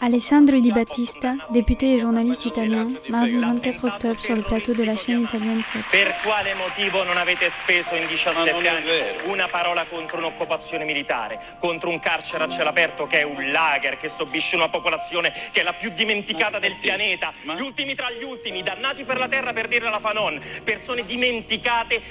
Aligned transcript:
Alessandro 0.00 0.60
Di 0.60 0.70
Battista, 0.70 1.36
député 1.48 1.94
et 1.94 1.98
journaliste 1.98 2.48
italien, 2.48 2.94
mardi 3.08 3.38
24 3.38 3.84
octobre 3.84 4.20
sur 4.20 4.36
le 4.36 4.42
plateau 4.42 4.74
de 4.74 4.84
la 4.84 4.96
chaîne 4.96 5.22
italienne 5.22 5.62
7. 5.62 5.82
Per 5.90 6.14
quale 6.22 6.52
motivo 6.54 7.04
non 7.04 7.16
avete 7.16 7.48
speso 7.48 7.94
in 7.94 8.06
17 8.06 8.68
anni 8.68 8.90
una 9.30 9.48
parola 9.48 9.86
contro 9.86 10.18
un'occupazione 10.18 10.84
militare, 10.84 11.40
contro 11.58 11.88
un 11.88 11.98
carcere 12.00 12.44
a 12.44 12.48
cielo 12.48 12.68
aperto 12.68 13.06
che 13.06 13.20
è 13.20 13.22
un 13.22 13.50
lager, 13.50 13.96
che 13.96 14.10
sobbisce 14.10 14.56
una 14.56 14.68
popolazione 14.68 15.32
che 15.52 15.60
è 15.60 15.62
la 15.62 15.72
più 15.72 15.90
dimenticata 15.90 16.58
del 16.58 16.76
pianeta, 16.76 17.32
gli 17.42 17.60
ultimi 17.62 17.94
tra 17.94 18.10
gli 18.10 18.24
ultimi, 18.24 18.62
dannati 18.62 19.04
per 19.06 19.16
la 19.16 19.28
terra 19.28 19.54
per 19.54 19.68
dirla 19.68 19.88
la 19.88 20.00
Fanon, 20.00 20.38
persone 20.62 21.02
dimenticate 21.06 22.02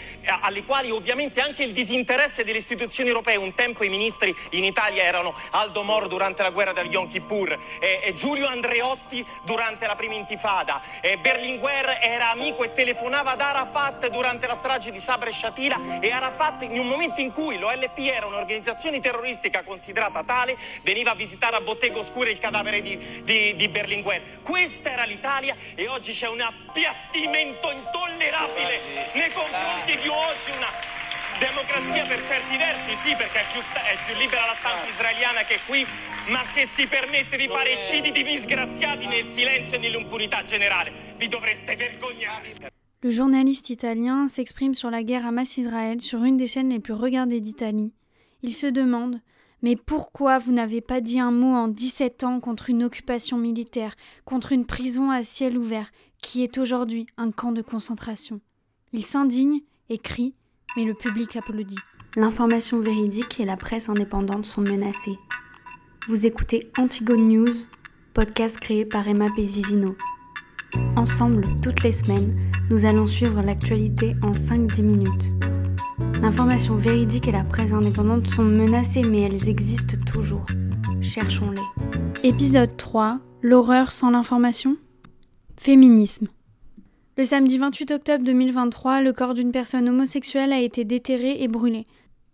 alle 0.42 0.64
quali 0.64 0.90
ovviamente 0.90 1.42
anche 1.42 1.64
il 1.64 1.74
disinteresse 1.74 2.44
delle 2.44 2.58
istituzioni 2.58 3.10
europee, 3.10 3.36
un 3.36 3.54
tempo 3.54 3.84
i 3.84 3.90
ministri 3.90 4.36
in 4.52 4.64
Italia 4.64 4.94
erano 5.00 5.34
Aldo 5.52 5.84
Moro 5.84 6.08
durante 6.08 6.44
la 6.44 6.50
guerra 6.50 6.74
del 6.74 6.88
Yom 6.88 7.08
Kippur, 7.08 7.58
e, 7.80 8.00
e 8.04 8.14
Giulio 8.14 8.48
Andreotti 8.48 9.26
durante 9.44 9.88
la 9.88 9.96
prima 9.96 10.16
intifada, 10.16 10.82
e 11.02 11.18
Berlinguer 11.18 12.00
era 12.02 12.30
amico 12.30 12.64
e 12.64 12.72
telefonava 12.74 13.32
ad 13.32 13.42
Arafat 13.42 14.10
durante 14.10 14.48
la 14.48 14.56
strage 14.56 14.92
di 14.92 15.00
Sabra 15.00 15.30
e 15.30 15.34
Shatila 15.34 16.00
e 16.00 16.12
Arafat 16.12 16.64
in 16.64 16.80
un 16.80 16.88
momento 16.88 17.22
in 17.22 17.32
cui 17.32 17.58
l'OLP 17.58 17.98
era 17.98 18.26
un'organizzazione 18.26 19.00
terroristica 19.00 19.64
considerata 19.64 20.24
tale 20.24 20.58
veniva 20.84 21.12
a 21.12 21.16
visitare 21.16 21.56
a 21.56 21.62
Bottega 21.62 22.00
Oscura 22.00 22.30
il 22.30 22.38
cadavere 22.38 22.82
di, 22.82 23.22
di, 23.24 23.56
di 23.56 23.68
Berlinguer. 23.68 24.42
Questa 24.42 24.92
era 24.92 25.04
l'Italia 25.04 25.56
e 25.76 25.88
oggi 25.88 26.14
c'è 26.14 26.28
un 26.28 26.42
appiattimento 26.42 27.72
intollerabile 27.72 28.82
nei 29.14 29.32
confronti 29.32 29.98
di 29.98 30.08
oggi 30.08 30.52
una 30.52 31.04
Democrazia 31.40 32.06
per 32.06 32.24
certi 32.26 32.56
versi, 32.56 32.96
sì, 32.96 33.14
perché 33.14 33.42
è 33.42 33.46
più, 33.52 33.60
è 33.60 33.98
più 34.06 34.16
libera 34.18 34.46
la 34.46 34.56
stampa 34.58 34.88
israeliana 34.88 35.44
che 35.44 35.60
qui, 35.68 35.86
ma 36.30 36.42
che 36.54 36.66
si 36.66 36.88
permette 36.88 37.36
di 37.36 37.50
fare 37.50 37.74
eccidi 37.74 38.12
di 38.12 38.24
disgraziati 38.24 39.06
nel 39.06 39.28
silenzio 39.28 39.76
e 39.76 39.80
nell'impunità 39.80 40.44
generale. 40.44 40.94
Vi 41.18 41.28
dovreste 41.28 41.76
vergognare. 41.76 42.72
Le 43.02 43.10
journaliste 43.10 43.74
italien 43.74 44.28
s'exprime 44.28 44.74
sur 44.74 44.90
la 44.90 45.04
guerre 45.04 45.26
Hamas-Israël 45.26 46.02
sur 46.02 46.24
une 46.24 46.38
des 46.38 46.48
chaînes 46.48 46.70
les 46.70 46.80
plus 46.80 46.94
regardées 46.94 47.42
d'Italie. 47.42 47.94
Il 48.42 48.54
se 48.54 48.68
demande 48.68 49.20
Mais 49.62 49.76
pourquoi 49.76 50.38
vous 50.38 50.54
n'avez 50.54 50.80
pas 50.80 51.02
dit 51.02 51.20
un 51.20 51.32
mot 51.32 51.54
en 51.54 51.68
17 51.68 52.24
ans 52.24 52.40
contre 52.40 52.70
une 52.70 52.84
occupation 52.84 53.38
militaire, 53.38 53.96
contre 54.24 54.54
une 54.54 54.66
prison 54.66 55.12
à 55.12 55.24
ciel 55.24 55.58
ouvert, 55.58 55.92
qui 56.22 56.44
est 56.44 56.58
aujourd'hui 56.58 57.08
un 57.18 57.32
camp 57.32 57.52
de 57.52 57.62
concentration? 57.62 58.40
Il 58.94 59.04
s'indigne 59.04 59.60
et 59.90 59.98
crie 59.98 60.34
mais 60.76 60.84
le 60.84 60.94
public 60.94 61.36
applaudit. 61.36 61.80
L'information 62.16 62.80
véridique 62.80 63.40
et 63.40 63.46
la 63.46 63.58
presse 63.58 63.90
indépendante 63.90 64.46
sont 64.46 64.62
menacées. 64.62 65.18
Vous 66.08 66.26
écoutez 66.26 66.72
Antigone 66.78 67.28
News, 67.28 67.54
podcast 68.14 68.60
créé 68.60 68.86
par 68.86 69.08
Emma 69.08 69.28
Vivino. 69.36 69.96
Ensemble, 70.96 71.44
toutes 71.62 71.84
les 71.84 71.92
semaines, 71.92 72.38
nous 72.70 72.86
allons 72.86 73.06
suivre 73.06 73.42
l'actualité 73.42 74.16
en 74.22 74.32
5-10 74.32 74.82
minutes. 74.82 75.32
L'information 76.22 76.76
véridique 76.76 77.28
et 77.28 77.32
la 77.32 77.44
presse 77.44 77.74
indépendante 77.74 78.28
sont 78.28 78.44
menacées, 78.44 79.04
mais 79.04 79.22
elles 79.22 79.50
existent 79.50 79.98
toujours. 80.06 80.46
Cherchons-les. 81.02 82.28
Épisode 82.28 82.76
3 82.78 83.20
L'horreur 83.42 83.92
sans 83.92 84.10
l'information? 84.10 84.78
Féminisme. 85.58 86.28
Le 87.18 87.24
samedi 87.24 87.58
28 87.58 87.92
octobre 87.92 88.26
2023, 88.26 89.00
le 89.00 89.14
corps 89.14 89.34
d'une 89.34 89.54
personne 89.54 89.88
homosexuelle 89.88 90.52
a 90.52 90.60
été 90.60 90.84
déterré 90.84 91.38
et 91.42 91.48
brûlé. 91.48 91.86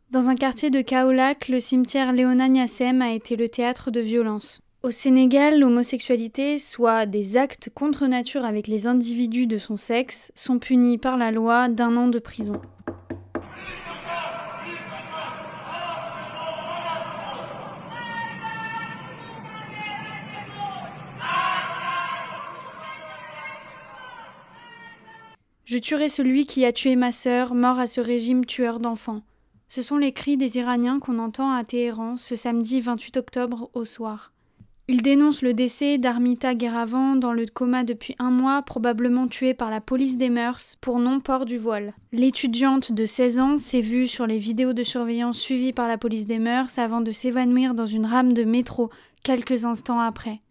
Dans 0.09 0.29
un 0.29 0.33
quartier 0.33 0.71
de 0.71 0.81
Kaolack, 0.81 1.49
le 1.49 1.59
cimetière 1.59 2.13
Léona 2.13 2.49
Niassem 2.49 2.99
a 3.03 3.11
été 3.11 3.35
le 3.35 3.47
théâtre 3.47 3.91
de 3.91 3.99
violences. 3.99 4.59
Au 4.81 4.89
Sénégal, 4.89 5.59
l'homosexualité, 5.59 6.57
soit 6.57 7.05
des 7.05 7.37
actes 7.37 7.69
contre 7.75 8.07
nature 8.07 8.43
avec 8.43 8.65
les 8.65 8.87
individus 8.87 9.45
de 9.45 9.59
son 9.59 9.75
sexe, 9.75 10.31
sont 10.33 10.57
punis 10.57 10.97
par 10.97 11.15
la 11.15 11.29
loi 11.29 11.69
d'un 11.69 11.95
an 11.95 12.07
de 12.07 12.17
prison. 12.17 12.59
Je 25.71 25.77
tuerai 25.77 26.09
celui 26.09 26.45
qui 26.45 26.65
a 26.65 26.73
tué 26.73 26.97
ma 26.97 27.13
sœur, 27.13 27.55
mort 27.55 27.79
à 27.79 27.87
ce 27.87 28.01
régime 28.01 28.43
tueur 28.43 28.81
d'enfants. 28.81 29.21
Ce 29.69 29.81
sont 29.81 29.95
les 29.95 30.11
cris 30.11 30.35
des 30.35 30.57
Iraniens 30.57 30.99
qu'on 30.99 31.17
entend 31.17 31.49
à 31.49 31.63
Téhéran 31.63 32.17
ce 32.17 32.35
samedi 32.35 32.81
28 32.81 33.15
octobre 33.15 33.69
au 33.73 33.85
soir. 33.85 34.33
Ils 34.89 35.01
dénoncent 35.01 35.43
le 35.43 35.53
décès 35.53 35.97
d'Armita 35.97 36.55
Gueravan 36.55 37.15
dans 37.15 37.31
le 37.31 37.45
coma 37.45 37.85
depuis 37.85 38.17
un 38.19 38.31
mois, 38.31 38.63
probablement 38.63 39.29
tuée 39.29 39.53
par 39.53 39.69
la 39.69 39.79
police 39.79 40.17
des 40.17 40.29
mœurs 40.29 40.75
pour 40.81 40.99
non-port 40.99 41.45
du 41.45 41.57
voile. 41.57 41.93
L'étudiante 42.11 42.91
de 42.91 43.05
16 43.05 43.39
ans 43.39 43.57
s'est 43.57 43.79
vue 43.79 44.07
sur 44.07 44.27
les 44.27 44.39
vidéos 44.39 44.73
de 44.73 44.83
surveillance 44.83 45.39
suivies 45.39 45.71
par 45.71 45.87
la 45.87 45.97
police 45.97 46.27
des 46.27 46.39
mœurs 46.39 46.77
avant 46.79 46.99
de 46.99 47.11
s'évanouir 47.11 47.75
dans 47.75 47.85
une 47.85 48.05
rame 48.05 48.33
de 48.33 48.43
métro 48.43 48.89
quelques 49.23 49.63
instants 49.63 50.01
après. 50.01 50.41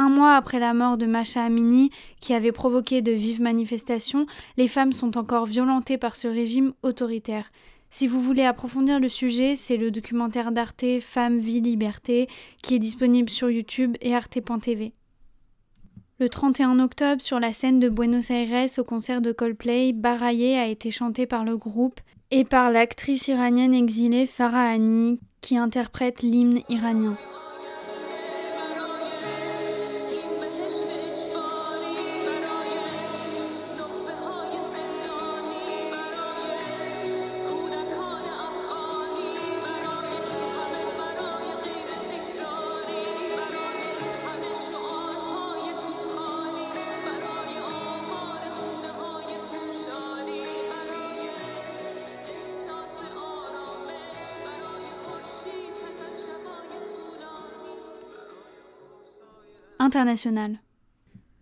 Un 0.00 0.10
mois 0.10 0.36
après 0.36 0.60
la 0.60 0.74
mort 0.74 0.96
de 0.96 1.06
Macha 1.06 1.42
Amini, 1.42 1.90
qui 2.20 2.32
avait 2.32 2.52
provoqué 2.52 3.02
de 3.02 3.10
vives 3.10 3.42
manifestations, 3.42 4.26
les 4.56 4.68
femmes 4.68 4.92
sont 4.92 5.18
encore 5.18 5.44
violentées 5.44 5.98
par 5.98 6.14
ce 6.14 6.28
régime 6.28 6.72
autoritaire. 6.84 7.50
Si 7.90 8.06
vous 8.06 8.20
voulez 8.22 8.44
approfondir 8.44 9.00
le 9.00 9.08
sujet, 9.08 9.56
c'est 9.56 9.76
le 9.76 9.90
documentaire 9.90 10.52
d'Arte 10.52 11.00
Femmes, 11.00 11.38
Vie, 11.38 11.60
Liberté, 11.60 12.28
qui 12.62 12.76
est 12.76 12.78
disponible 12.78 13.28
sur 13.28 13.50
YouTube 13.50 13.96
et 14.00 14.14
arte.tv. 14.14 14.92
Le 16.20 16.28
31 16.28 16.78
octobre, 16.78 17.20
sur 17.20 17.40
la 17.40 17.52
scène 17.52 17.80
de 17.80 17.88
Buenos 17.88 18.30
Aires 18.30 18.68
au 18.78 18.84
concert 18.84 19.20
de 19.20 19.32
Coldplay, 19.32 19.92
Baraye 19.92 20.54
a 20.54 20.68
été 20.68 20.92
chanté 20.92 21.26
par 21.26 21.44
le 21.44 21.56
groupe 21.56 21.98
et 22.30 22.44
par 22.44 22.70
l'actrice 22.70 23.26
iranienne 23.26 23.74
exilée 23.74 24.26
Farah 24.26 24.68
Hani, 24.68 25.18
qui 25.40 25.56
interprète 25.56 26.22
l'hymne 26.22 26.60
iranien. 26.68 27.16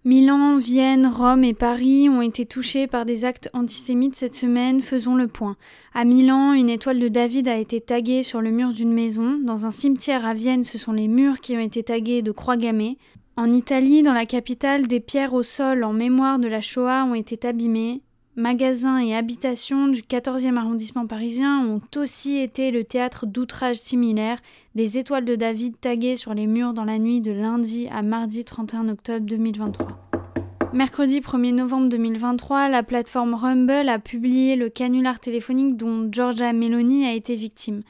Milan, 0.04 0.58
Vienne, 0.58 1.08
Rome 1.08 1.42
et 1.42 1.52
Paris 1.52 2.08
ont 2.08 2.22
été 2.22 2.46
touchés 2.46 2.86
par 2.86 3.04
des 3.04 3.24
actes 3.24 3.50
antisémites 3.54 4.14
cette 4.14 4.36
semaine, 4.36 4.80
faisons 4.80 5.16
le 5.16 5.26
point. 5.26 5.56
À 5.94 6.04
Milan, 6.04 6.52
une 6.52 6.70
étoile 6.70 7.00
de 7.00 7.08
David 7.08 7.48
a 7.48 7.56
été 7.56 7.80
taguée 7.80 8.22
sur 8.22 8.40
le 8.40 8.52
mur 8.52 8.72
d'une 8.72 8.92
maison. 8.92 9.36
Dans 9.42 9.66
un 9.66 9.72
cimetière 9.72 10.24
à 10.24 10.32
Vienne, 10.32 10.62
ce 10.62 10.78
sont 10.78 10.92
les 10.92 11.08
murs 11.08 11.40
qui 11.40 11.56
ont 11.56 11.60
été 11.60 11.82
tagués 11.82 12.22
de 12.22 12.30
croix 12.30 12.56
gammées. 12.56 12.98
En 13.36 13.50
Italie, 13.50 14.02
dans 14.02 14.12
la 14.12 14.26
capitale, 14.26 14.86
des 14.86 15.00
pierres 15.00 15.34
au 15.34 15.42
sol 15.42 15.82
en 15.82 15.92
mémoire 15.92 16.38
de 16.38 16.46
la 16.46 16.60
Shoah 16.60 17.04
ont 17.04 17.14
été 17.14 17.44
abîmées. 17.44 18.00
Magasins 18.38 18.98
et 18.98 19.16
habitations 19.16 19.88
du 19.88 20.02
14e 20.02 20.56
arrondissement 20.56 21.06
parisien 21.06 21.66
ont 21.66 21.80
aussi 21.96 22.36
été 22.36 22.70
le 22.70 22.84
théâtre 22.84 23.24
d'outrages 23.24 23.78
similaires, 23.78 24.42
des 24.74 24.98
étoiles 24.98 25.24
de 25.24 25.36
David 25.36 25.80
taguées 25.80 26.16
sur 26.16 26.34
les 26.34 26.46
murs 26.46 26.74
dans 26.74 26.84
la 26.84 26.98
nuit 26.98 27.22
de 27.22 27.32
lundi 27.32 27.88
à 27.90 28.02
mardi 28.02 28.44
31 28.44 28.90
octobre 28.90 29.24
2023. 29.24 29.88
Mercredi 30.74 31.20
1er 31.20 31.54
novembre 31.54 31.88
2023, 31.88 32.68
la 32.68 32.82
plateforme 32.82 33.32
Rumble 33.32 33.88
a 33.88 33.98
publié 33.98 34.54
le 34.54 34.68
canular 34.68 35.18
téléphonique 35.18 35.74
dont 35.74 36.06
Georgia 36.12 36.52
Meloni 36.52 37.06
a 37.06 37.14
été 37.14 37.36
victime. 37.36 37.80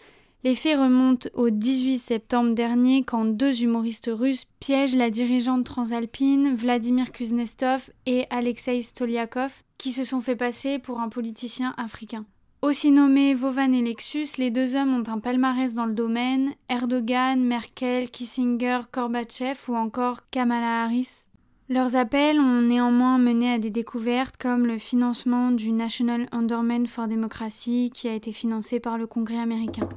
Les 0.45 0.55
faits 0.55 0.79
remontent 0.79 1.29
au 1.35 1.51
18 1.51 1.99
septembre 1.99 2.55
dernier 2.55 3.03
quand 3.03 3.25
deux 3.25 3.65
humoristes 3.65 4.11
russes 4.13 4.45
piègent 4.61 4.95
la 4.95 5.11
dirigeante 5.11 5.65
transalpine 5.65 6.55
Vladimir 6.55 7.11
Kuznetsov 7.11 7.91
et 8.07 8.27
Alexei 8.31 8.81
Stoliakov 8.83 9.65
qui 9.79 9.93
se 9.93 10.05
sont 10.05 10.21
fait 10.21 10.37
passer 10.37 10.79
pour 10.79 11.01
un 11.01 11.09
politicien 11.09 11.75
africain. 11.77 12.25
Aussi 12.63 12.91
nommés 12.91 13.35
Vovan 13.35 13.73
et 13.75 13.83
Lexus, 13.83 14.39
les 14.39 14.51
deux 14.51 14.75
hommes 14.75 14.95
ont 14.95 15.09
un 15.09 15.21
palmarès 15.21 15.75
dans 15.75 15.87
le 15.87 15.95
domaine 15.95 16.55
Erdogan, 16.69 17.41
Merkel, 17.41 18.11
Kissinger, 18.11 18.81
Gorbatchev 18.93 19.59
ou 19.69 19.77
encore 19.77 20.29
Kamala 20.31 20.85
Harris. 20.85 21.27
Leurs 21.69 21.97
appels 21.97 22.41
ont 22.41 22.63
néanmoins 22.63 23.19
mené 23.19 23.53
à 23.53 23.59
des 23.59 23.71
découvertes 23.71 24.37
comme 24.37 24.67
le 24.67 24.79
financement 24.79 25.51
du 25.51 25.73
National 25.73 26.29
Endowment 26.33 26.87
for 26.87 27.09
Democracy 27.09 27.91
qui 27.93 28.09
a 28.09 28.15
été 28.15 28.33
financé 28.33 28.81
par 28.81 28.99
le 28.99 29.07
Congrès 29.07 29.39
américain. 29.39 29.89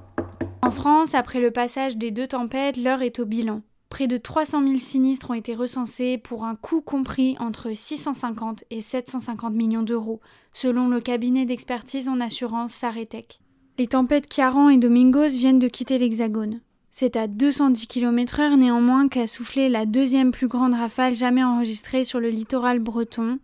En 0.61 0.71
France, 0.71 1.13
après 1.13 1.39
le 1.39 1.51
passage 1.51 1.97
des 1.97 2.11
deux 2.11 2.27
tempêtes, 2.27 2.77
l'heure 2.77 3.01
est 3.01 3.19
au 3.19 3.25
bilan. 3.25 3.61
Près 3.89 4.07
de 4.07 4.17
300 4.17 4.65
000 4.65 4.77
sinistres 4.77 5.31
ont 5.31 5.33
été 5.33 5.55
recensés 5.55 6.19
pour 6.19 6.45
un 6.45 6.55
coût 6.55 6.81
compris 6.81 7.35
entre 7.39 7.75
650 7.75 8.63
et 8.69 8.81
750 8.81 9.53
millions 9.53 9.81
d'euros, 9.81 10.21
selon 10.53 10.87
le 10.87 11.01
cabinet 11.01 11.45
d'expertise 11.45 12.07
en 12.07 12.19
assurance 12.19 12.71
Saretec. 12.71 13.39
Les 13.79 13.87
tempêtes 13.87 14.27
Kiaran 14.27 14.69
et 14.69 14.77
Domingos 14.77 15.29
viennent 15.29 15.59
de 15.59 15.67
quitter 15.67 15.97
l'Hexagone. 15.97 16.61
C'est 16.91 17.15
à 17.15 17.27
210 17.27 17.87
km/h 17.87 18.57
néanmoins 18.57 19.07
qu'a 19.07 19.25
soufflé 19.25 19.69
la 19.69 19.85
deuxième 19.85 20.31
plus 20.31 20.47
grande 20.47 20.73
rafale 20.73 21.15
jamais 21.15 21.43
enregistrée 21.43 22.03
sur 22.03 22.19
le 22.19 22.29
littoral 22.29 22.79
breton. 22.79 23.39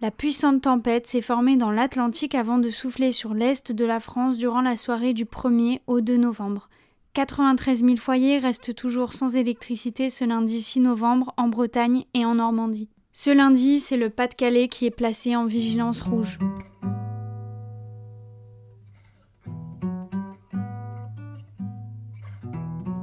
La 0.00 0.10
puissante 0.10 0.62
tempête 0.62 1.06
s'est 1.06 1.22
formée 1.22 1.56
dans 1.56 1.70
l'Atlantique 1.70 2.34
avant 2.34 2.58
de 2.58 2.70
souffler 2.70 3.12
sur 3.12 3.34
l'est 3.34 3.72
de 3.72 3.84
la 3.84 4.00
France 4.00 4.38
durant 4.38 4.60
la 4.60 4.76
soirée 4.76 5.12
du 5.12 5.24
1er 5.24 5.80
au 5.86 6.00
2 6.00 6.16
novembre. 6.16 6.68
93 7.16 7.82
000 7.82 7.96
foyers 7.96 8.38
restent 8.38 8.74
toujours 8.74 9.14
sans 9.14 9.36
électricité 9.36 10.10
ce 10.10 10.22
lundi 10.26 10.60
6 10.60 10.80
novembre 10.80 11.32
en 11.38 11.48
Bretagne 11.48 12.04
et 12.12 12.26
en 12.26 12.34
Normandie. 12.34 12.90
Ce 13.14 13.30
lundi, 13.30 13.80
c'est 13.80 13.96
le 13.96 14.10
Pas-de-Calais 14.10 14.68
qui 14.68 14.84
est 14.84 14.90
placé 14.90 15.34
en 15.34 15.46
vigilance 15.46 16.02
rouge. 16.02 16.38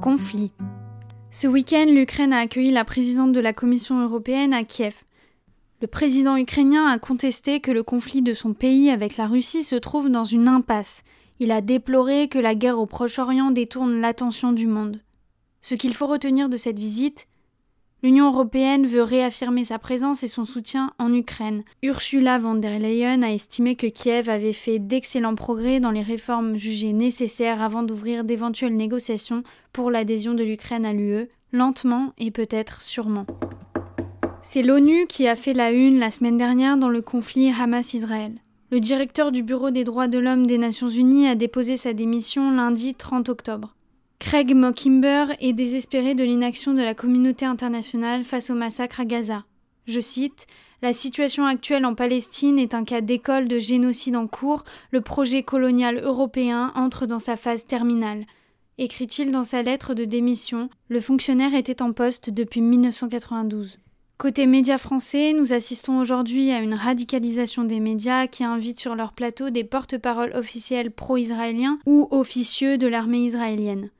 Conflit. 0.00 0.52
Ce 1.30 1.48
week-end, 1.48 1.86
l'Ukraine 1.90 2.32
a 2.32 2.38
accueilli 2.38 2.70
la 2.70 2.84
présidente 2.84 3.32
de 3.32 3.40
la 3.40 3.52
Commission 3.52 4.00
européenne 4.00 4.54
à 4.54 4.62
Kiev. 4.62 4.94
Le 5.82 5.88
président 5.88 6.36
ukrainien 6.36 6.86
a 6.86 7.00
contesté 7.00 7.58
que 7.58 7.72
le 7.72 7.82
conflit 7.82 8.22
de 8.22 8.32
son 8.32 8.54
pays 8.54 8.90
avec 8.90 9.16
la 9.16 9.26
Russie 9.26 9.64
se 9.64 9.74
trouve 9.74 10.08
dans 10.08 10.22
une 10.22 10.46
impasse 10.46 11.02
il 11.40 11.50
a 11.50 11.60
déploré 11.60 12.28
que 12.28 12.38
la 12.38 12.54
guerre 12.54 12.78
au 12.78 12.86
Proche-Orient 12.86 13.50
détourne 13.50 14.00
l'attention 14.00 14.52
du 14.52 14.66
monde. 14.66 15.00
Ce 15.62 15.74
qu'il 15.74 15.94
faut 15.94 16.06
retenir 16.06 16.48
de 16.48 16.56
cette 16.56 16.78
visite, 16.78 17.26
l'Union 18.02 18.30
européenne 18.30 18.86
veut 18.86 19.02
réaffirmer 19.02 19.64
sa 19.64 19.78
présence 19.78 20.22
et 20.22 20.28
son 20.28 20.44
soutien 20.44 20.92
en 20.98 21.12
Ukraine. 21.12 21.64
Ursula 21.82 22.38
von 22.38 22.54
der 22.54 22.78
Leyen 22.78 23.22
a 23.22 23.32
estimé 23.32 23.74
que 23.74 23.86
Kiev 23.86 24.28
avait 24.28 24.52
fait 24.52 24.78
d'excellents 24.78 25.34
progrès 25.34 25.80
dans 25.80 25.90
les 25.90 26.02
réformes 26.02 26.56
jugées 26.56 26.92
nécessaires 26.92 27.62
avant 27.62 27.82
d'ouvrir 27.82 28.24
d'éventuelles 28.24 28.76
négociations 28.76 29.42
pour 29.72 29.90
l'adhésion 29.90 30.34
de 30.34 30.44
l'Ukraine 30.44 30.84
à 30.84 30.92
l'UE, 30.92 31.28
lentement 31.52 32.12
et 32.18 32.30
peut-être 32.30 32.82
sûrement. 32.82 33.24
C'est 34.42 34.62
l'ONU 34.62 35.06
qui 35.06 35.26
a 35.26 35.36
fait 35.36 35.54
la 35.54 35.70
une 35.70 35.98
la 35.98 36.10
semaine 36.10 36.36
dernière 36.36 36.76
dans 36.76 36.90
le 36.90 37.00
conflit 37.00 37.50
Hamas-Israël. 37.50 38.34
Le 38.74 38.80
directeur 38.80 39.30
du 39.30 39.44
Bureau 39.44 39.70
des 39.70 39.84
droits 39.84 40.08
de 40.08 40.18
l'homme 40.18 40.48
des 40.48 40.58
Nations 40.58 40.88
Unies 40.88 41.28
a 41.28 41.36
déposé 41.36 41.76
sa 41.76 41.92
démission 41.92 42.50
lundi 42.50 42.92
30 42.92 43.28
octobre. 43.28 43.76
Craig 44.18 44.52
Mockimber 44.52 45.26
est 45.38 45.52
désespéré 45.52 46.16
de 46.16 46.24
l'inaction 46.24 46.74
de 46.74 46.82
la 46.82 46.92
communauté 46.92 47.44
internationale 47.44 48.24
face 48.24 48.50
au 48.50 48.54
massacre 48.54 48.98
à 48.98 49.04
Gaza. 49.04 49.44
Je 49.86 50.00
cite 50.00 50.48
La 50.82 50.92
situation 50.92 51.46
actuelle 51.46 51.86
en 51.86 51.94
Palestine 51.94 52.58
est 52.58 52.74
un 52.74 52.82
cas 52.82 53.00
d'école 53.00 53.46
de 53.46 53.60
génocide 53.60 54.16
en 54.16 54.26
cours, 54.26 54.64
le 54.90 55.00
projet 55.00 55.44
colonial 55.44 56.00
européen 56.02 56.72
entre 56.74 57.06
dans 57.06 57.20
sa 57.20 57.36
phase 57.36 57.68
terminale. 57.68 58.24
Écrit-il 58.78 59.30
dans 59.30 59.44
sa 59.44 59.62
lettre 59.62 59.94
de 59.94 60.04
démission, 60.04 60.68
le 60.88 61.00
fonctionnaire 61.00 61.54
était 61.54 61.80
en 61.80 61.92
poste 61.92 62.30
depuis 62.30 62.60
1992. 62.60 63.78
Côté 64.16 64.46
médias 64.46 64.78
français, 64.78 65.32
nous 65.32 65.52
assistons 65.52 65.98
aujourd'hui 65.98 66.52
à 66.52 66.60
une 66.60 66.74
radicalisation 66.74 67.64
des 67.64 67.80
médias 67.80 68.28
qui 68.28 68.44
invitent 68.44 68.78
sur 68.78 68.94
leur 68.94 69.12
plateau 69.12 69.50
des 69.50 69.64
porte-paroles 69.64 70.32
officiels 70.36 70.92
pro-israéliens 70.92 71.80
ou 71.84 72.06
officieux 72.12 72.78
de 72.78 72.86
l'armée 72.86 73.24
israélienne. 73.24 73.90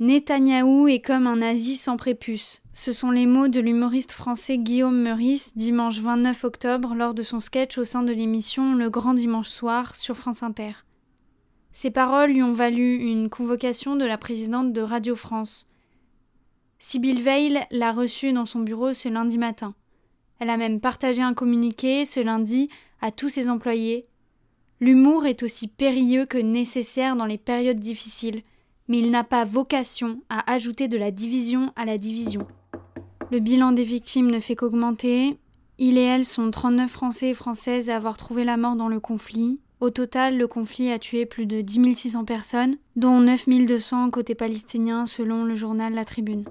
Netanyahou 0.00 0.88
est 0.88 0.98
comme 0.98 1.28
un 1.28 1.36
nazi 1.36 1.76
sans 1.76 1.96
prépuce. 1.96 2.60
Ce 2.72 2.92
sont 2.92 3.12
les 3.12 3.24
mots 3.24 3.46
de 3.46 3.60
l'humoriste 3.60 4.10
français 4.10 4.58
Guillaume 4.58 5.00
Meurice 5.00 5.56
dimanche 5.56 6.00
29 6.00 6.42
octobre 6.42 6.96
lors 6.96 7.14
de 7.14 7.22
son 7.22 7.38
sketch 7.38 7.78
au 7.78 7.84
sein 7.84 8.02
de 8.02 8.12
l'émission 8.12 8.74
Le 8.74 8.90
Grand 8.90 9.14
Dimanche 9.14 9.48
Soir 9.48 9.94
sur 9.94 10.16
France 10.16 10.42
Inter. 10.42 10.72
Ces 11.70 11.92
paroles 11.92 12.32
lui 12.32 12.42
ont 12.42 12.52
valu 12.52 12.96
une 12.96 13.30
convocation 13.30 13.94
de 13.94 14.04
la 14.04 14.18
présidente 14.18 14.72
de 14.72 14.82
Radio 14.82 15.14
France. 15.14 15.68
Sibyl 16.84 17.22
Veil 17.22 17.60
l'a 17.70 17.92
reçue 17.92 18.32
dans 18.32 18.44
son 18.44 18.58
bureau 18.58 18.92
ce 18.92 19.08
lundi 19.08 19.38
matin. 19.38 19.72
Elle 20.40 20.50
a 20.50 20.56
même 20.56 20.80
partagé 20.80 21.22
un 21.22 21.32
communiqué 21.32 22.04
ce 22.04 22.18
lundi 22.18 22.68
à 23.00 23.12
tous 23.12 23.28
ses 23.28 23.48
employés. 23.48 24.04
L'humour 24.80 25.26
est 25.26 25.44
aussi 25.44 25.68
périlleux 25.68 26.26
que 26.26 26.38
nécessaire 26.38 27.14
dans 27.14 27.24
les 27.24 27.38
périodes 27.38 27.78
difficiles, 27.78 28.42
mais 28.88 28.98
il 28.98 29.12
n'a 29.12 29.22
pas 29.22 29.44
vocation 29.44 30.22
à 30.28 30.52
ajouter 30.52 30.88
de 30.88 30.98
la 30.98 31.12
division 31.12 31.72
à 31.76 31.84
la 31.84 31.98
division. 31.98 32.48
Le 33.30 33.38
bilan 33.38 33.70
des 33.70 33.84
victimes 33.84 34.32
ne 34.32 34.40
fait 34.40 34.56
qu'augmenter. 34.56 35.38
Il 35.78 35.96
et 35.96 36.02
elle 36.02 36.24
sont 36.24 36.50
39 36.50 36.90
Français 36.90 37.28
et 37.28 37.34
Françaises 37.34 37.90
à 37.90 37.96
avoir 37.96 38.16
trouvé 38.16 38.42
la 38.42 38.56
mort 38.56 38.74
dans 38.74 38.88
le 38.88 38.98
conflit. 38.98 39.60
Au 39.78 39.90
total, 39.90 40.36
le 40.36 40.48
conflit 40.48 40.90
a 40.90 40.98
tué 40.98 41.26
plus 41.26 41.46
de 41.46 41.60
10 41.60 41.94
600 41.94 42.24
personnes, 42.24 42.76
dont 42.96 43.20
9 43.20 43.48
200 43.48 44.10
côté 44.10 44.34
palestinien 44.34 45.06
selon 45.06 45.44
le 45.44 45.54
journal 45.54 45.94
La 45.94 46.04
Tribune. 46.04 46.44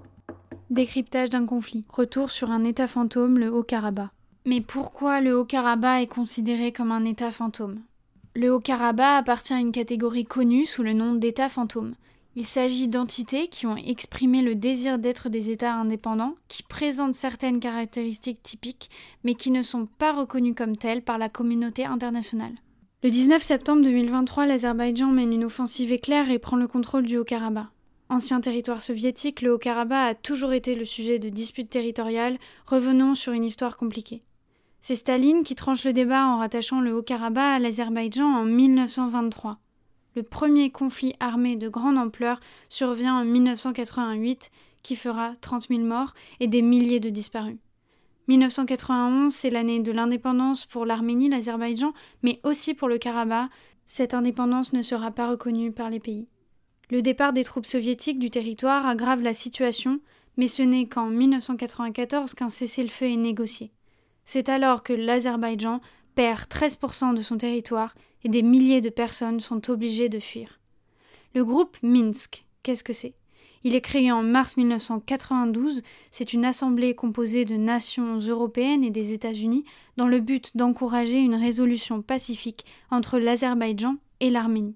Décryptage 0.71 1.29
d'un 1.29 1.45
conflit. 1.45 1.83
Retour 1.89 2.31
sur 2.31 2.49
un 2.49 2.63
État 2.63 2.87
fantôme, 2.87 3.37
le 3.37 3.53
Haut-Karabakh. 3.53 4.09
Mais 4.45 4.61
pourquoi 4.61 5.19
le 5.19 5.37
Haut-Karabakh 5.37 6.03
est 6.03 6.07
considéré 6.07 6.71
comme 6.71 6.93
un 6.93 7.03
État 7.03 7.33
fantôme? 7.33 7.81
Le 8.37 8.53
Haut-Karabakh 8.53 9.19
appartient 9.19 9.53
à 9.53 9.59
une 9.59 9.73
catégorie 9.73 10.23
connue 10.23 10.65
sous 10.65 10.81
le 10.81 10.93
nom 10.93 11.13
d'État 11.13 11.49
fantôme. 11.49 11.95
Il 12.37 12.45
s'agit 12.45 12.87
d'entités 12.87 13.49
qui 13.49 13.67
ont 13.67 13.75
exprimé 13.75 14.41
le 14.41 14.55
désir 14.55 14.97
d'être 14.97 15.27
des 15.27 15.49
États 15.49 15.73
indépendants, 15.73 16.35
qui 16.47 16.63
présentent 16.63 17.15
certaines 17.15 17.59
caractéristiques 17.59 18.41
typiques, 18.41 18.89
mais 19.25 19.35
qui 19.35 19.51
ne 19.51 19.63
sont 19.63 19.87
pas 19.97 20.13
reconnus 20.13 20.55
comme 20.55 20.77
tels 20.77 21.01
par 21.01 21.17
la 21.17 21.27
communauté 21.27 21.83
internationale. 21.83 22.53
Le 23.03 23.09
19 23.09 23.43
septembre 23.43 23.83
2023, 23.83 24.45
l'Azerbaïdjan 24.45 25.07
mène 25.07 25.33
une 25.33 25.43
offensive 25.43 25.91
éclair 25.91 26.31
et 26.31 26.39
prend 26.39 26.55
le 26.55 26.69
contrôle 26.69 27.05
du 27.05 27.17
Haut-Karabakh. 27.17 27.67
Ancien 28.11 28.41
territoire 28.41 28.81
soviétique, 28.81 29.41
le 29.41 29.53
Haut-Karabakh 29.53 30.11
a 30.11 30.15
toujours 30.15 30.51
été 30.51 30.75
le 30.75 30.83
sujet 30.83 31.17
de 31.17 31.29
disputes 31.29 31.69
territoriales. 31.69 32.39
Revenons 32.65 33.15
sur 33.15 33.31
une 33.31 33.45
histoire 33.45 33.77
compliquée. 33.77 34.21
C'est 34.81 34.95
Staline 34.95 35.45
qui 35.45 35.55
tranche 35.55 35.85
le 35.85 35.93
débat 35.93 36.25
en 36.25 36.39
rattachant 36.39 36.81
le 36.81 36.93
Haut-Karabakh 36.93 37.55
à 37.55 37.59
l'Azerbaïdjan 37.59 38.25
en 38.25 38.43
1923. 38.43 39.59
Le 40.17 40.23
premier 40.23 40.71
conflit 40.71 41.15
armé 41.21 41.55
de 41.55 41.69
grande 41.69 41.97
ampleur 41.97 42.41
survient 42.67 43.15
en 43.15 43.23
1988 43.23 44.51
qui 44.83 44.97
fera 44.97 45.35
30 45.39 45.69
000 45.69 45.79
morts 45.79 46.13
et 46.41 46.47
des 46.47 46.61
milliers 46.61 46.99
de 46.99 47.09
disparus. 47.09 47.59
1991, 48.27 49.33
c'est 49.33 49.49
l'année 49.49 49.79
de 49.79 49.91
l'indépendance 49.93 50.65
pour 50.65 50.85
l'Arménie, 50.85 51.29
l'Azerbaïdjan, 51.29 51.93
mais 52.23 52.41
aussi 52.43 52.73
pour 52.73 52.89
le 52.89 52.97
Karabakh. 52.97 53.49
Cette 53.85 54.13
indépendance 54.13 54.73
ne 54.73 54.81
sera 54.81 55.11
pas 55.11 55.29
reconnue 55.29 55.71
par 55.71 55.89
les 55.89 56.01
pays. 56.01 56.27
Le 56.91 57.01
départ 57.01 57.31
des 57.31 57.45
troupes 57.45 57.65
soviétiques 57.65 58.19
du 58.19 58.29
territoire 58.29 58.85
aggrave 58.85 59.21
la 59.21 59.33
situation, 59.33 60.01
mais 60.35 60.47
ce 60.47 60.61
n'est 60.61 60.87
qu'en 60.87 61.05
1994 61.05 62.33
qu'un 62.33 62.49
cessez-le-feu 62.49 63.05
est 63.05 63.15
négocié. 63.15 63.71
C'est 64.25 64.49
alors 64.49 64.83
que 64.83 64.91
l'Azerbaïdjan 64.91 65.79
perd 66.15 66.49
13% 66.49 67.13
de 67.13 67.21
son 67.21 67.37
territoire 67.37 67.95
et 68.25 68.29
des 68.29 68.41
milliers 68.41 68.81
de 68.81 68.89
personnes 68.89 69.39
sont 69.39 69.71
obligées 69.71 70.09
de 70.09 70.19
fuir. 70.19 70.59
Le 71.33 71.45
groupe 71.45 71.77
Minsk, 71.81 72.45
qu'est-ce 72.61 72.83
que 72.83 72.91
c'est? 72.91 73.13
Il 73.63 73.73
est 73.73 73.81
créé 73.81 74.11
en 74.11 74.21
mars 74.21 74.57
1992, 74.57 75.83
c'est 76.09 76.33
une 76.33 76.43
assemblée 76.43 76.93
composée 76.93 77.45
de 77.45 77.55
nations 77.55 78.17
européennes 78.17 78.83
et 78.83 78.89
des 78.89 79.13
États-Unis 79.13 79.63
dans 79.95 80.07
le 80.07 80.19
but 80.19 80.57
d'encourager 80.57 81.19
une 81.19 81.35
résolution 81.35 82.01
pacifique 82.01 82.65
entre 82.89 83.17
l'Azerbaïdjan 83.17 83.95
et 84.19 84.29
l'Arménie. 84.29 84.75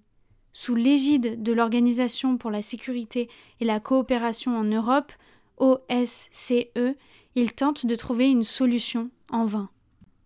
Sous 0.58 0.74
l'égide 0.74 1.44
de 1.44 1.52
l'Organisation 1.52 2.38
pour 2.38 2.50
la 2.50 2.62
sécurité 2.62 3.28
et 3.60 3.66
la 3.66 3.82
coopération 3.82 4.58
en 4.58 4.64
Europe, 4.64 5.12
OSCE, 5.58 6.96
il 7.36 7.52
tente 7.52 7.86
de 7.86 7.94
trouver 7.94 8.30
une 8.30 8.46
solution 8.46 9.10
en 9.30 9.44
vain. 9.44 9.70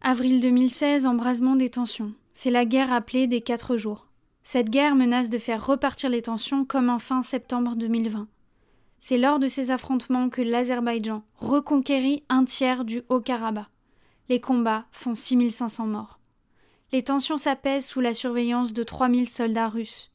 Avril 0.02 0.40
2016, 0.40 1.08
embrasement 1.08 1.56
des 1.56 1.70
tensions. 1.70 2.14
C'est 2.32 2.52
la 2.52 2.66
guerre 2.66 2.94
appelée 2.94 3.26
des 3.26 3.42
quatre 3.42 3.76
jours. 3.76 4.06
Cette 4.44 4.70
guerre 4.70 4.94
menace 4.94 5.32
de 5.32 5.40
faire 5.40 5.66
repartir 5.66 6.12
les 6.12 6.22
tensions 6.22 6.64
comme 6.64 6.92
en 6.92 7.00
fin 7.00 7.24
septembre 7.24 7.76
2020. 7.76 8.28
C'est 9.00 9.18
lors 9.18 9.40
de 9.40 9.48
ces 9.48 9.72
affrontements 9.72 10.30
que 10.30 10.44
l'Azerbaïdjan 10.44 11.24
reconquérit 11.38 12.24
un 12.30 12.46
tiers 12.46 12.86
du 12.86 13.02
Haut-Karabakh. 13.10 13.66
Les 14.30 14.40
combats 14.40 14.86
font 14.92 15.16
6500 15.16 15.88
morts. 15.88 16.20
Les 16.92 17.02
tensions 17.02 17.38
s'apaisent 17.38 17.88
sous 17.88 18.00
la 18.00 18.14
surveillance 18.14 18.74
de 18.74 18.84
3000 18.84 19.28
soldats 19.28 19.70
russes. 19.70 20.12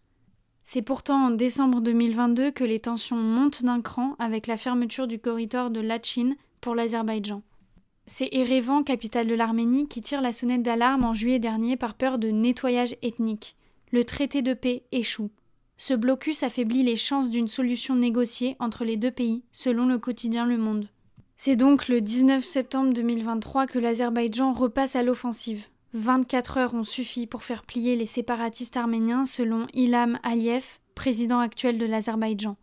C'est 0.66 0.80
pourtant 0.80 1.26
en 1.26 1.30
décembre 1.30 1.82
2022 1.82 2.50
que 2.50 2.64
les 2.64 2.80
tensions 2.80 3.18
montent 3.18 3.62
d'un 3.64 3.82
cran 3.82 4.16
avec 4.18 4.46
la 4.46 4.56
fermeture 4.56 5.06
du 5.06 5.18
corridor 5.18 5.70
de 5.70 5.80
Lachin 5.80 6.36
pour 6.62 6.74
l'Azerbaïdjan. 6.74 7.42
C'est 8.06 8.30
Erevan, 8.32 8.82
capitale 8.82 9.26
de 9.26 9.34
l'Arménie, 9.34 9.88
qui 9.88 10.00
tire 10.00 10.22
la 10.22 10.32
sonnette 10.32 10.62
d'alarme 10.62 11.04
en 11.04 11.12
juillet 11.12 11.38
dernier 11.38 11.76
par 11.76 11.94
peur 11.94 12.18
de 12.18 12.28
nettoyage 12.28 12.96
ethnique. 13.02 13.56
Le 13.92 14.04
traité 14.04 14.40
de 14.40 14.54
paix 14.54 14.84
échoue. 14.90 15.30
Ce 15.76 15.92
blocus 15.92 16.42
affaiblit 16.42 16.82
les 16.82 16.96
chances 16.96 17.28
d'une 17.28 17.48
solution 17.48 17.94
négociée 17.94 18.56
entre 18.58 18.86
les 18.86 18.96
deux 18.96 19.10
pays, 19.10 19.42
selon 19.52 19.86
le 19.86 19.98
quotidien 19.98 20.46
Le 20.46 20.56
Monde. 20.56 20.88
C'est 21.36 21.56
donc 21.56 21.88
le 21.88 22.00
19 22.00 22.42
septembre 22.42 22.94
2023 22.94 23.66
que 23.66 23.78
l'Azerbaïdjan 23.78 24.52
repasse 24.52 24.96
à 24.96 25.02
l'offensive. 25.02 25.66
24 25.94 26.58
heures 26.58 26.74
ont 26.74 26.82
suffi 26.82 27.28
pour 27.28 27.44
faire 27.44 27.62
plier 27.62 27.94
les 27.94 28.04
séparatistes 28.04 28.76
arméniens, 28.76 29.26
selon 29.26 29.68
Ilham 29.74 30.18
Aliyev, 30.24 30.64
président 30.96 31.38
actuel 31.38 31.78
de 31.78 31.86
l'Azerbaïdjan. 31.86 32.56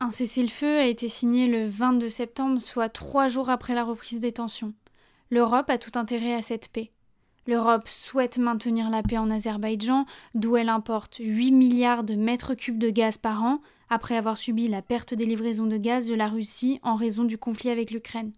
Un 0.00 0.08
cessez-le-feu 0.08 0.78
a 0.78 0.86
été 0.86 1.08
signé 1.10 1.46
le 1.46 1.66
22 1.66 2.08
septembre, 2.08 2.58
soit 2.58 2.88
trois 2.88 3.28
jours 3.28 3.50
après 3.50 3.74
la 3.74 3.84
reprise 3.84 4.20
des 4.20 4.32
tensions. 4.32 4.72
L'Europe 5.30 5.68
a 5.68 5.76
tout 5.76 5.98
intérêt 5.98 6.32
à 6.32 6.40
cette 6.40 6.68
paix. 6.68 6.90
L'Europe 7.46 7.86
souhaite 7.86 8.38
maintenir 8.38 8.88
la 8.88 9.02
paix 9.02 9.18
en 9.18 9.30
Azerbaïdjan, 9.30 10.06
d'où 10.34 10.56
elle 10.56 10.70
importe 10.70 11.18
8 11.20 11.52
milliards 11.52 12.04
de 12.04 12.14
mètres 12.14 12.54
cubes 12.54 12.78
de 12.78 12.88
gaz 12.88 13.18
par 13.18 13.44
an, 13.44 13.60
après 13.90 14.16
avoir 14.16 14.38
subi 14.38 14.68
la 14.68 14.80
perte 14.80 15.12
des 15.12 15.26
livraisons 15.26 15.66
de 15.66 15.76
gaz 15.76 16.06
de 16.06 16.14
la 16.14 16.28
Russie 16.28 16.80
en 16.82 16.94
raison 16.94 17.24
du 17.24 17.36
conflit 17.36 17.68
avec 17.68 17.90
l'Ukraine. 17.90 18.32